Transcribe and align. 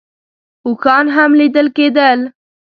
اوښان 0.65 1.05
هم 1.15 1.31
لیدل 1.39 1.67
کېدل. 1.77 2.19